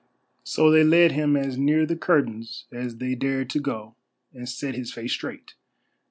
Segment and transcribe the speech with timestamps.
[0.43, 3.93] So they led him as near the curtains as they dared to go
[4.33, 5.53] and set his face straight.